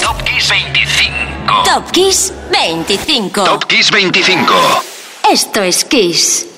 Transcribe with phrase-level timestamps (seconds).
[0.00, 1.64] Top Kiss 25.
[1.64, 3.44] Top Kiss 25.
[3.44, 4.82] Top Kiss 25.
[5.30, 6.51] Esto es Kiss.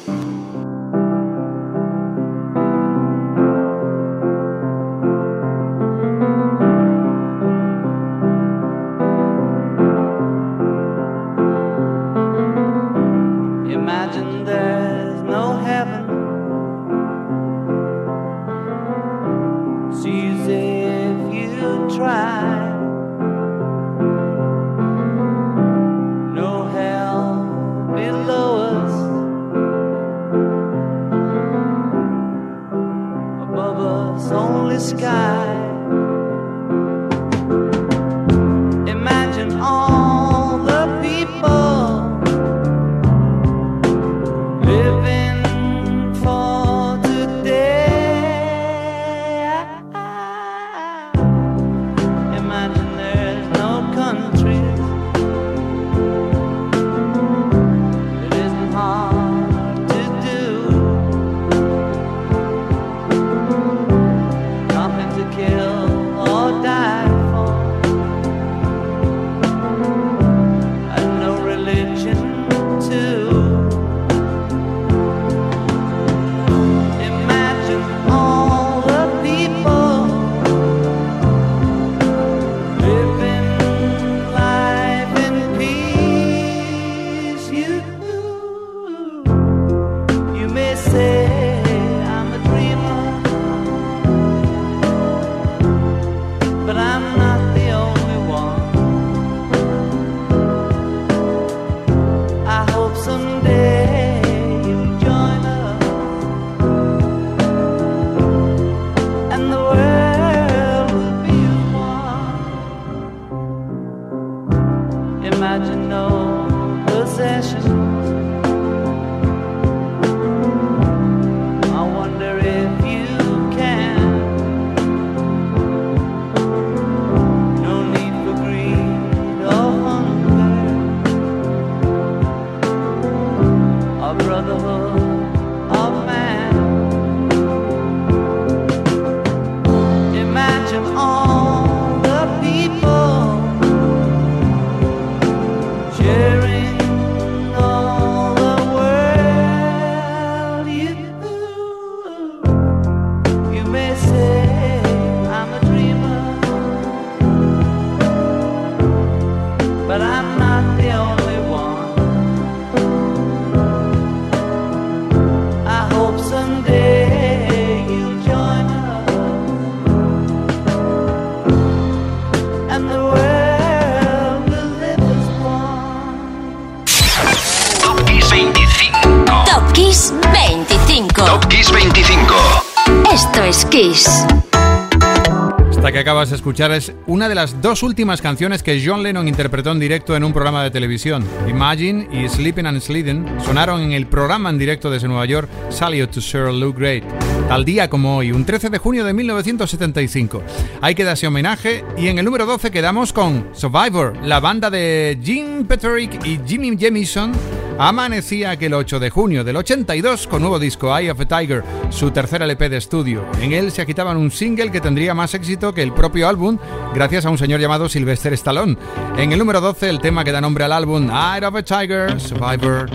[186.34, 190.24] Escuchar es una de las dos últimas canciones que John Lennon interpretó en directo en
[190.24, 191.24] un programa de televisión.
[191.48, 196.08] Imagine y Sleeping and Sliding sonaron en el programa en directo desde Nueva York, Salute
[196.08, 197.04] to Sir Luke Great,
[197.48, 200.42] tal día como hoy, un 13 de junio de 1975.
[200.80, 205.18] Hay que darse homenaje y en el número 12 quedamos con Survivor, la banda de
[205.22, 207.32] Jim Peterick y Jimmy Jamison
[207.78, 212.10] amanecía aquel 8 de junio del 82 con nuevo disco Eye of a Tiger, su
[212.10, 213.24] tercer LP de estudio.
[213.40, 216.58] En él se agitaban un single que tendría más éxito que el propio álbum
[216.94, 218.76] gracias a un señor llamado Sylvester Stallone.
[219.16, 222.20] En el número 12 el tema que da nombre al álbum Eye of a Tiger,
[222.20, 222.90] Survivor.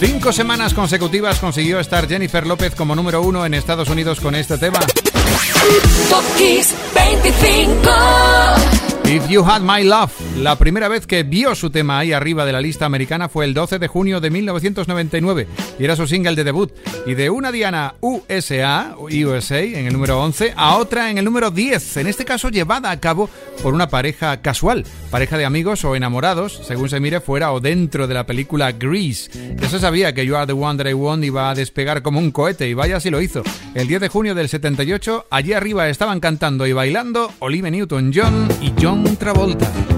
[0.00, 4.58] Cinco semanas consecutivas consiguió estar Jennifer López como número uno en Estados Unidos con este
[4.58, 4.80] tema.
[6.08, 6.24] Top
[6.94, 8.77] 25.
[9.08, 10.12] If You Had My Love.
[10.36, 13.54] La primera vez que vio su tema ahí arriba de la lista americana fue el
[13.54, 15.46] 12 de junio de 1999
[15.78, 16.70] y era su single de debut.
[17.06, 21.50] Y de una Diana USA, USA en el número 11, a otra en el número
[21.50, 23.30] 10, en este caso llevada a cabo
[23.62, 28.08] por una pareja casual, pareja de amigos o enamorados, según se mire fuera o dentro
[28.08, 29.56] de la película Grease.
[29.56, 32.18] Ya se sabía que You Are the One That I Want iba a despegar como
[32.18, 33.42] un cohete y vaya si lo hizo.
[33.74, 38.74] El 10 de junio del 78, allí arriba estaban cantando y bailando Olivia Newton-John y
[38.78, 39.97] John outra Travolta.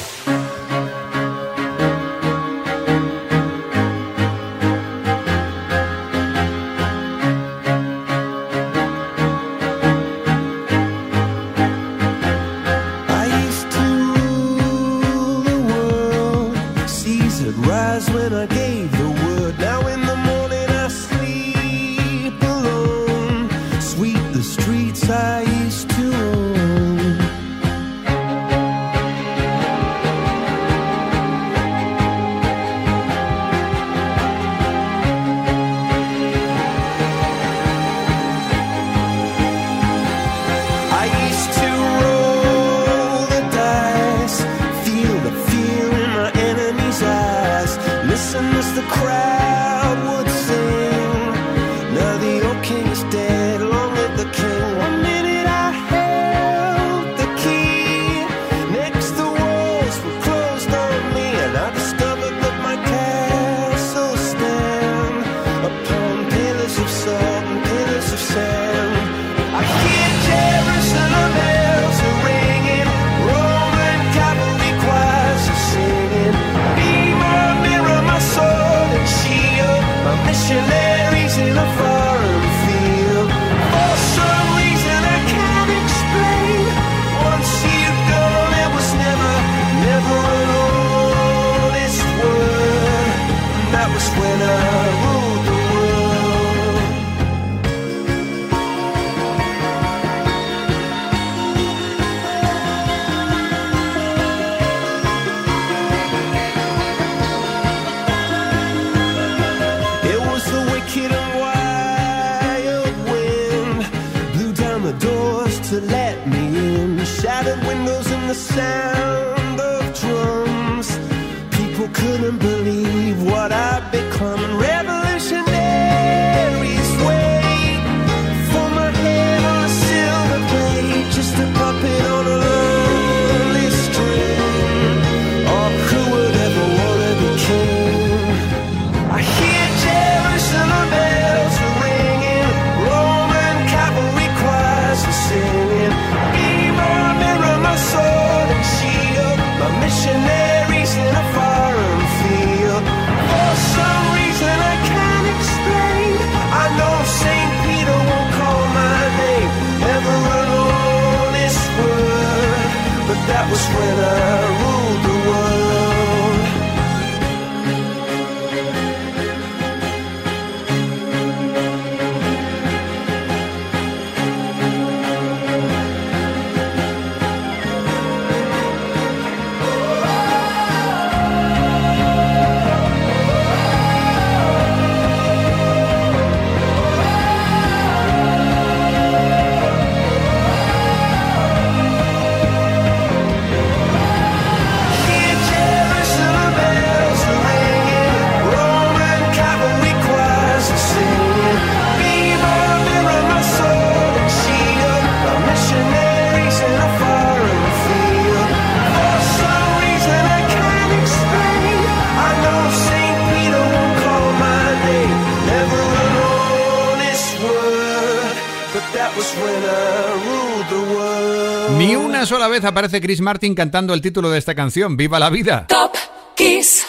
[222.31, 225.67] Sola vez aparece Chris Martin cantando el título de esta canción, Viva la vida.
[225.67, 225.91] Top
[226.33, 226.85] Kiss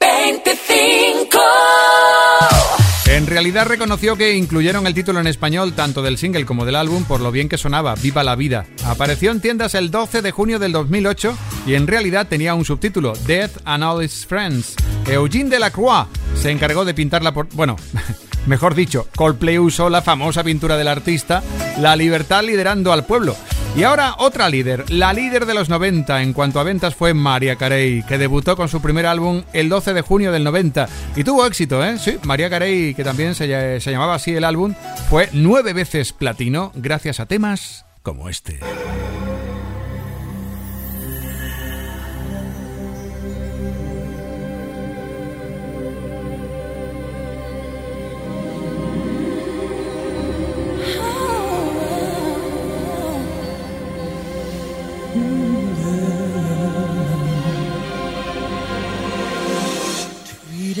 [0.00, 1.38] 25.
[3.06, 7.04] En realidad reconoció que incluyeron el título en español tanto del single como del álbum
[7.04, 8.66] por lo bien que sonaba, Viva la vida.
[8.84, 13.12] Apareció en tiendas el 12 de junio del 2008 y en realidad tenía un subtítulo,
[13.24, 14.74] Death and All Its Friends.
[15.06, 17.46] Eugene Delacroix se encargó de pintarla por...
[17.50, 17.76] bueno...
[18.44, 21.44] Mejor dicho, Coldplay usó la famosa pintura del artista,
[21.78, 23.36] La libertad liderando al pueblo.
[23.74, 27.56] Y ahora otra líder, la líder de los 90 en cuanto a ventas fue María
[27.56, 31.46] Carey, que debutó con su primer álbum el 12 de junio del 90 y tuvo
[31.46, 31.98] éxito, ¿eh?
[31.98, 34.74] Sí, María Carey, que también se, se llamaba así el álbum,
[35.08, 38.60] fue nueve veces platino gracias a temas como este.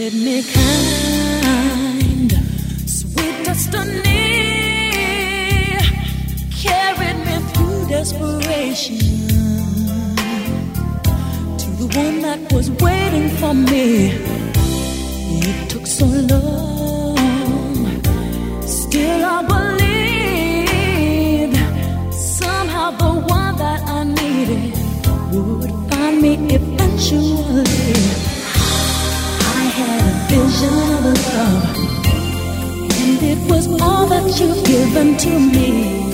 [0.02, 2.32] Treated me kind,
[2.88, 4.00] sweet destiny
[6.50, 8.98] carried me through desperation
[11.58, 14.10] to the one that was waiting for me.
[15.44, 17.16] It took so long,
[18.66, 21.56] still I believed
[22.12, 24.74] somehow the one that I needed
[25.32, 28.31] would find me eventually.
[29.82, 31.64] Had a vision of love,
[33.02, 36.11] and it was all that you've given to me.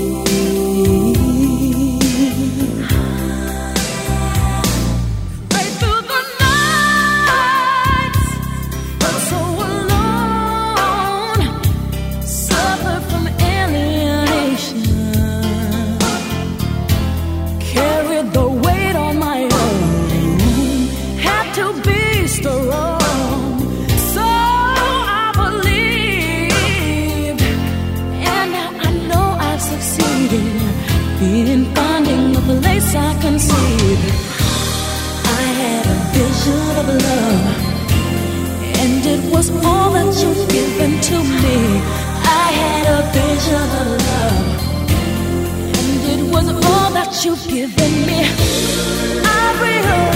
[47.08, 48.20] All that you've given me.
[49.24, 50.07] I realized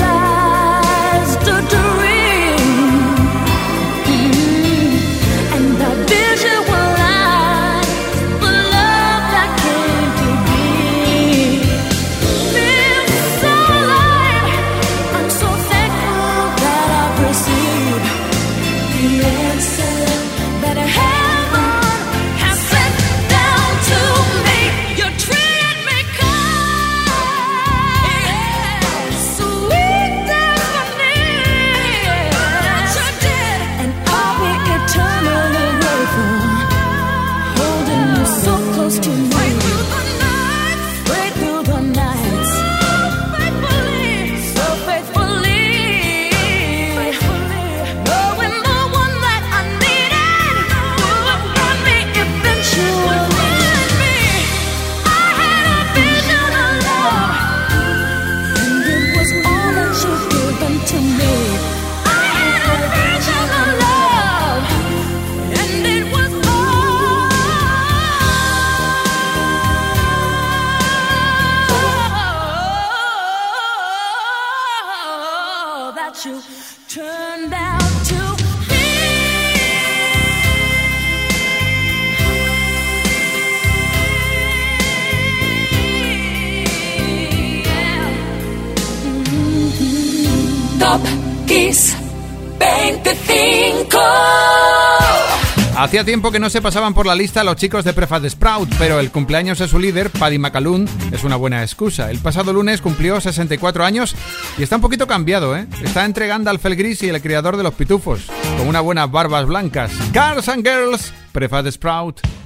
[95.92, 98.98] Hacía tiempo que no se pasaban por la lista los chicos de Prefab Sprout, pero
[98.98, 102.10] el cumpleaños de su líder, Paddy McAloon, es una buena excusa.
[102.10, 104.16] El pasado lunes cumplió 64 años
[104.56, 105.66] y está un poquito cambiado, ¿eh?
[105.84, 108.22] Está entre Gandalf el Gris y el creador de los pitufos,
[108.56, 109.92] con unas buenas barbas blancas.
[110.14, 112.41] Cars and Girls, Prefab Sprout.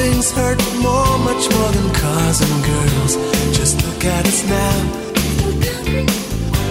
[0.00, 3.12] Things hurt more, much more than cars and girls.
[3.58, 4.76] Just look at us now.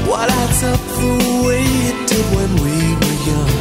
[0.10, 1.14] What adds up the
[1.46, 3.56] way it did when we were young?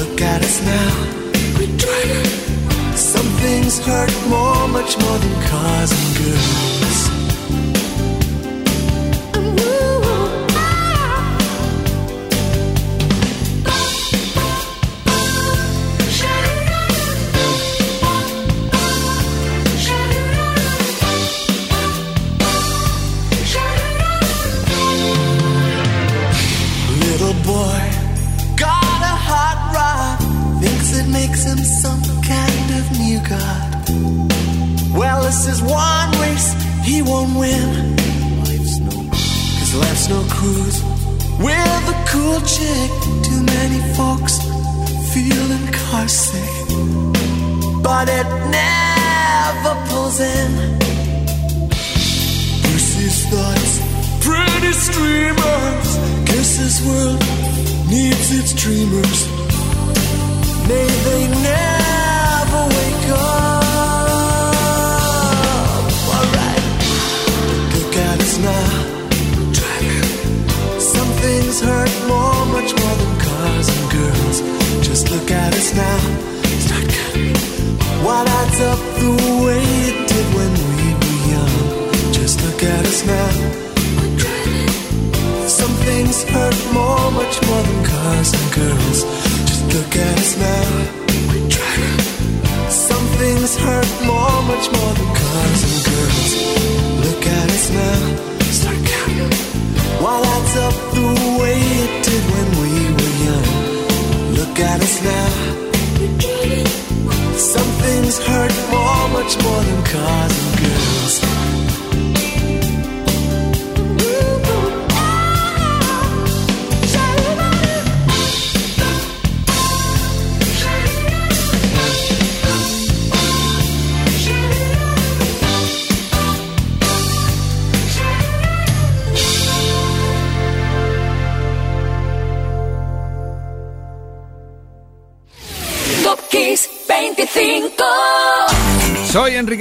[0.00, 0.92] Look at us now.
[3.12, 7.23] Some things hurt more, much more than cars and girls.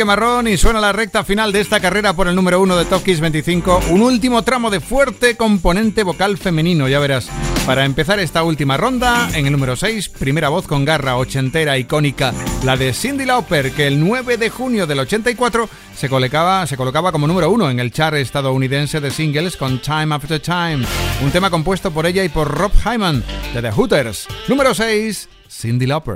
[0.01, 3.03] Marrón y suena la recta final de esta carrera por el número uno de Top
[3.03, 3.81] Kiss 25.
[3.91, 7.29] Un último tramo de fuerte componente vocal femenino, ya verás.
[7.67, 12.33] Para empezar esta última ronda, en el número 6, primera voz con garra ochentera icónica,
[12.63, 17.11] la de Cindy Lauper, que el 9 de junio del 84 se colocaba, se colocaba
[17.11, 20.85] como número uno en el chart estadounidense de singles con Time After Time,
[21.23, 24.27] un tema compuesto por ella y por Rob Hyman de The Hooters.
[24.47, 26.15] Número 6, Cindy Lauper.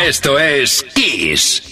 [0.00, 1.65] Esto es Kiss.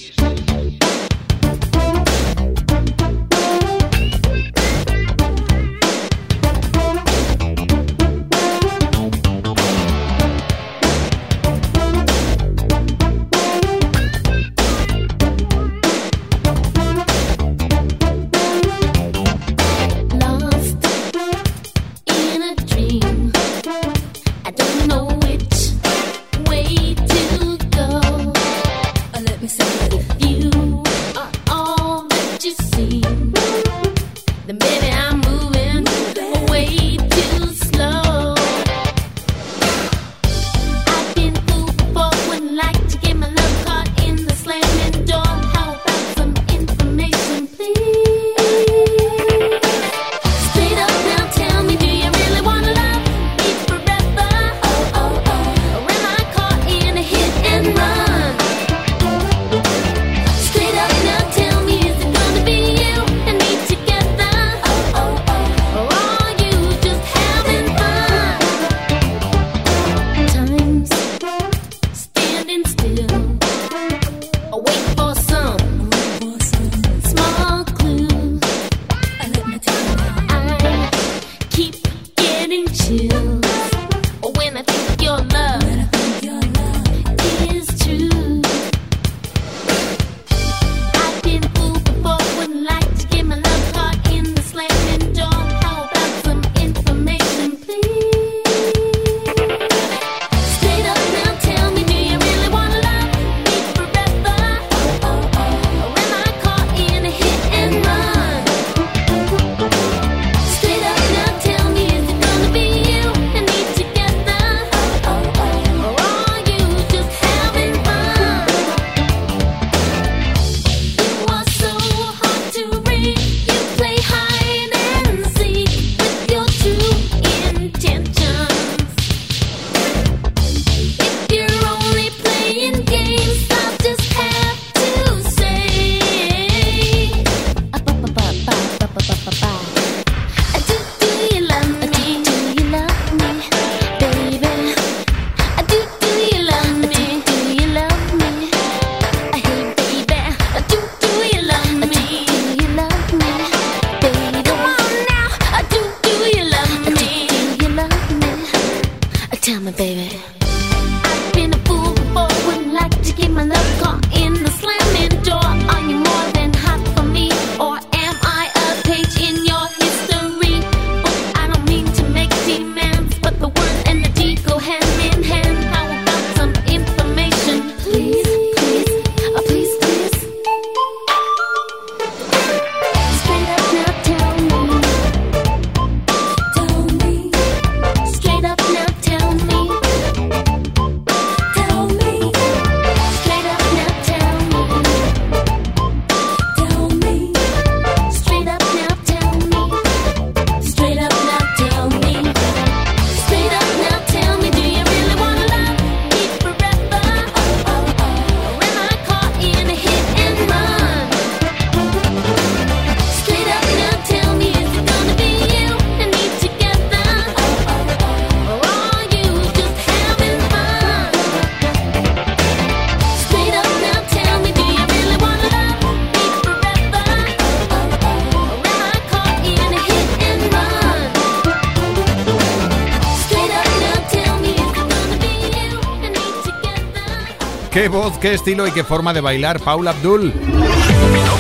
[237.95, 240.33] Voz, qué estilo y qué forma de bailar Paula Abdul.
[240.33, 240.41] Top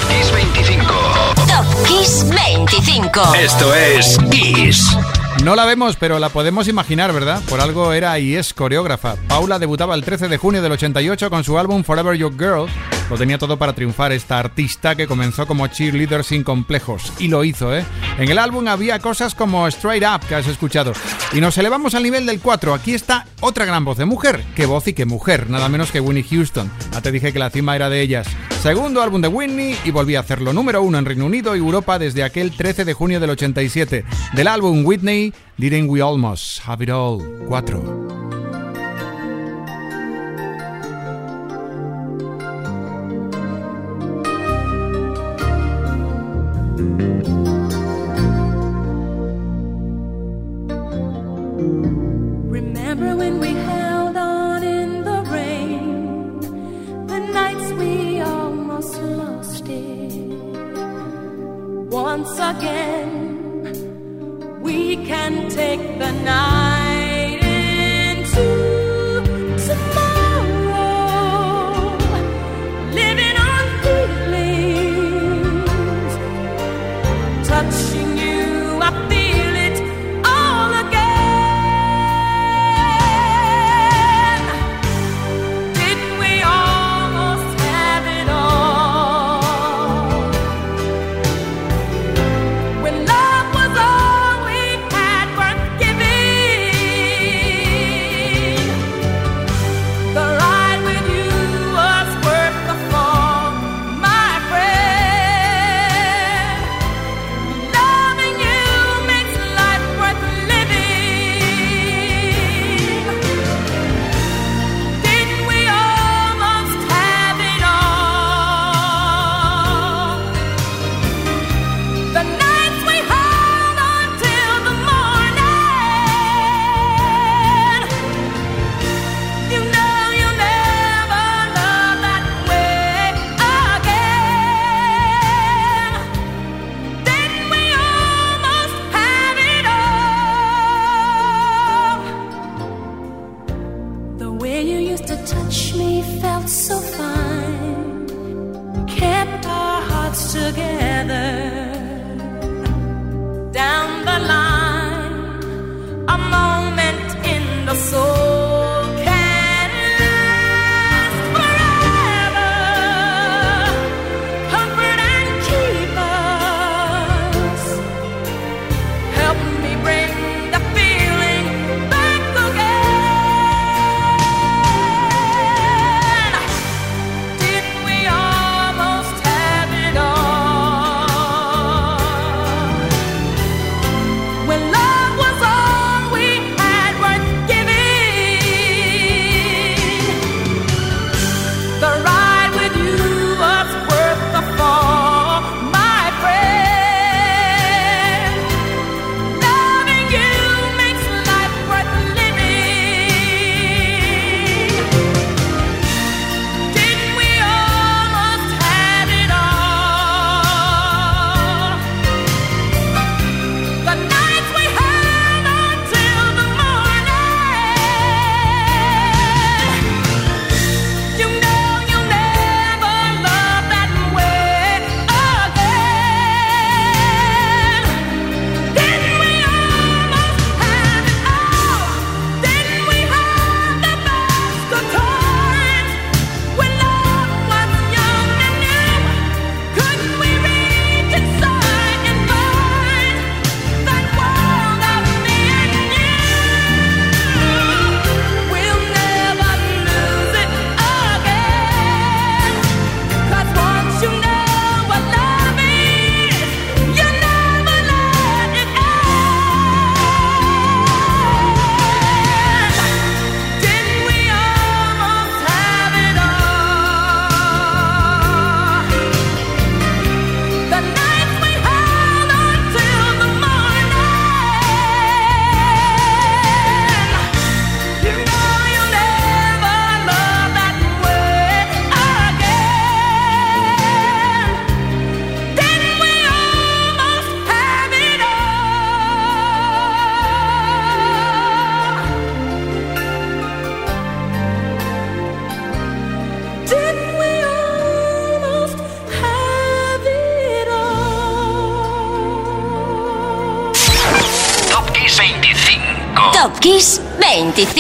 [0.09, 0.95] Kiss 25.
[1.35, 3.35] Top Kiss 25.
[3.35, 4.97] Esto es Kiss.
[5.43, 7.43] No la vemos, pero la podemos imaginar, ¿verdad?
[7.49, 9.17] Por algo era y es coreógrafa.
[9.27, 12.71] Paula debutaba el 13 de junio del 88 con su álbum Forever Your Girl.
[13.11, 17.13] Lo tenía todo para triunfar esta artista que comenzó como cheerleader sin complejos.
[17.19, 17.85] Y lo hizo, ¿eh?
[18.17, 20.93] En el álbum había cosas como Straight Up, que has escuchado.
[21.35, 22.72] Y nos elevamos al nivel del 4.
[22.72, 24.45] Aquí está otra gran voz de mujer.
[24.55, 26.70] Qué voz y qué mujer, nada menos que Winnie Houston.
[26.93, 28.28] Ya te dije que la cima era de ellas.
[28.62, 31.99] Segundo álbum de Whitney y volví a hacerlo número uno en Reino Unido y Europa
[31.99, 34.05] desde aquel 13 de junio del 87.
[34.32, 38.04] Del álbum Whitney, Didn't We Almost Have It All 4.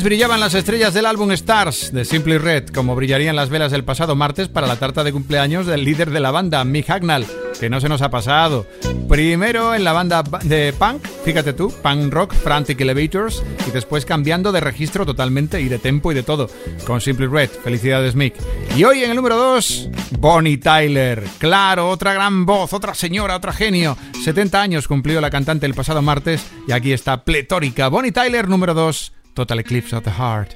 [0.00, 4.16] brillaban las estrellas del álbum Stars de Simply Red, como brillarían las velas del pasado
[4.16, 7.26] martes para la tarta de cumpleaños del líder de la banda, Mick Hagnall,
[7.60, 8.66] que no se nos ha pasado.
[9.06, 14.50] Primero en la banda de punk, fíjate tú, punk rock, Frantic Elevators, y después cambiando
[14.50, 16.48] de registro totalmente y de tempo y de todo,
[16.86, 17.50] con Simply Red.
[17.50, 18.34] Felicidades, Mick.
[18.74, 21.22] Y hoy en el número 2, Bonnie Tyler.
[21.36, 23.98] Claro, otra gran voz, otra señora, otra genio.
[24.24, 27.88] 70 años cumplió la cantante el pasado martes y aquí está pletórica.
[27.88, 29.12] Bonnie Tyler número 2.
[29.34, 30.54] Total Eclipse of the Heart.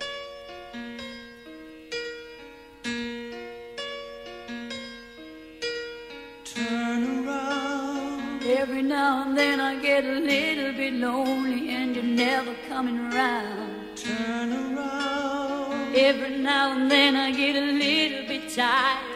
[8.47, 13.97] Every now and then I get a little bit lonely and you're never coming around.
[13.97, 15.97] turn around.
[15.97, 19.16] Every now and then I get a little bit tired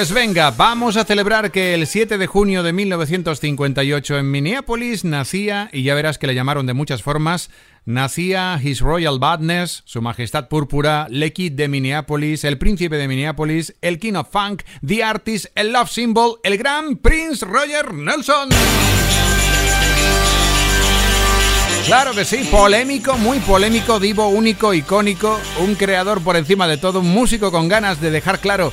[0.00, 5.68] Pues venga, vamos a celebrar que el 7 de junio de 1958 en Minneapolis nacía,
[5.74, 7.50] y ya verás que le llamaron de muchas formas,
[7.84, 13.98] nacía His Royal Badness, Su Majestad Púrpura, Lecky de Minneapolis, el Príncipe de Minneapolis, el
[13.98, 18.48] King of Funk, The Artist, el Love Symbol, el Gran Prince Roger Nelson.
[21.84, 27.00] Claro que sí, polémico, muy polémico, divo, único, icónico, un creador por encima de todo,
[27.00, 28.72] un músico con ganas de dejar claro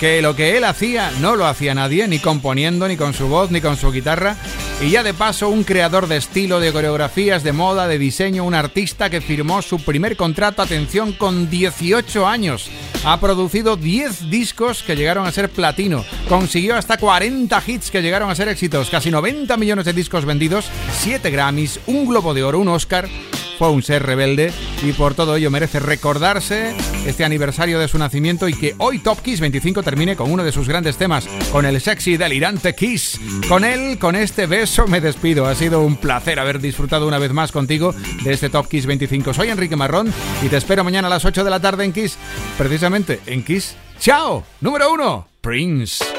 [0.00, 3.50] que lo que él hacía no lo hacía nadie, ni componiendo, ni con su voz,
[3.50, 4.36] ni con su guitarra,
[4.80, 8.54] y ya de paso un creador de estilo, de coreografías, de moda, de diseño, un
[8.54, 12.70] artista que firmó su primer contrato, atención, con 18 años.
[13.04, 18.30] Ha producido 10 discos que llegaron a ser platino, consiguió hasta 40 hits que llegaron
[18.30, 20.66] a ser éxitos, casi 90 millones de discos vendidos,
[21.00, 23.08] 7 Grammys, un Globo de Oro, un Oscar.
[23.58, 24.52] Fue un ser rebelde
[24.82, 26.74] y por todo ello merece recordarse
[27.06, 30.52] este aniversario de su nacimiento y que hoy Top Kiss 25 termine con uno de
[30.52, 33.20] sus grandes temas, con el sexy delirante Kiss.
[33.48, 35.46] Con él, con este beso me despido.
[35.46, 39.34] Ha sido un placer haber disfrutado una vez más contigo de este Top Kiss 25.
[39.34, 42.16] Soy Enrique Marrón y te espero mañana a las 8 de la tarde en Kiss,
[42.56, 43.74] precisamente en Kiss.
[43.98, 44.44] ¡Chao!
[44.60, 46.17] Número 1, Prince.